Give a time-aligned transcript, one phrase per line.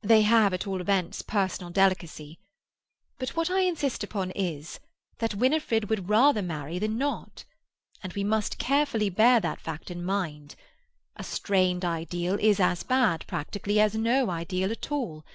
[0.00, 2.38] They have at all events personal delicacy.
[3.18, 4.80] But what I insist upon is,
[5.18, 7.44] that Winifred would rather marry than not.
[8.02, 10.54] And we must carefully bear that fact in mind.
[11.16, 15.26] A strained ideal is as bad, practically, as no ideal at all.